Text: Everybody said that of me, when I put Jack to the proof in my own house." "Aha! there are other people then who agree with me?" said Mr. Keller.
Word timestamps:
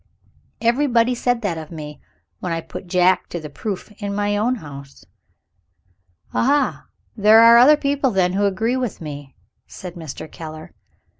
Everybody 0.61 1.13
said 1.13 1.43
that 1.43 1.59
of 1.59 1.69
me, 1.69 2.01
when 2.39 2.51
I 2.51 2.59
put 2.59 2.87
Jack 2.87 3.29
to 3.29 3.39
the 3.39 3.51
proof 3.51 3.91
in 4.01 4.15
my 4.15 4.35
own 4.35 4.55
house." 4.55 5.05
"Aha! 6.33 6.87
there 7.15 7.39
are 7.41 7.59
other 7.59 7.77
people 7.77 8.09
then 8.09 8.33
who 8.33 8.45
agree 8.45 8.75
with 8.75 8.99
me?" 8.99 9.35
said 9.67 9.93
Mr. 9.93 10.27
Keller. 10.31 10.73